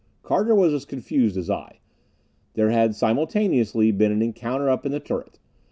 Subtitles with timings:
[0.23, 1.77] Carter was as confused as I.
[2.55, 5.37] There had simultaneously been an encounter up in the turret.